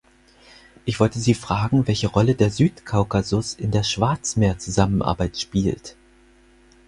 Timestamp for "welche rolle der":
1.87-2.49